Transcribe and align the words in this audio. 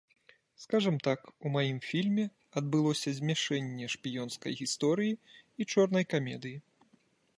Скажам 0.63 0.95
так, 1.07 1.19
у 1.47 1.51
маім 1.55 1.77
фільме 1.89 2.25
адбылося 2.61 3.13
змяшэнне 3.19 3.91
шпіёнскай 3.95 4.57
гісторыі 4.63 5.15
і 5.19 5.61
чорнай 5.75 6.05
камедыі. 6.17 6.57